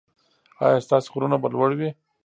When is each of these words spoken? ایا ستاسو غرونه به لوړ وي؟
ایا 0.63 0.77
ستاسو 0.85 1.07
غرونه 1.13 1.35
به 1.41 1.47
لوړ 1.53 1.69
وي؟ 1.79 1.89